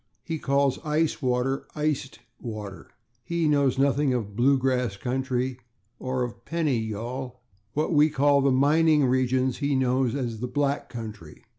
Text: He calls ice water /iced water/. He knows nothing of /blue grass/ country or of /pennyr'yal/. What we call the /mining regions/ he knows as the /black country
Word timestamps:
He 0.23 0.39
calls 0.39 0.79
ice 0.83 1.21
water 1.21 1.67
/iced 1.75 2.17
water/. 2.39 2.89
He 3.23 3.47
knows 3.47 3.77
nothing 3.77 4.15
of 4.15 4.35
/blue 4.35 4.57
grass/ 4.57 4.97
country 4.97 5.59
or 5.99 6.23
of 6.23 6.43
/pennyr'yal/. 6.43 7.35
What 7.73 7.93
we 7.93 8.09
call 8.09 8.41
the 8.41 8.49
/mining 8.49 9.07
regions/ 9.07 9.57
he 9.59 9.75
knows 9.75 10.15
as 10.15 10.39
the 10.39 10.49
/black 10.49 10.89
country 10.89 11.43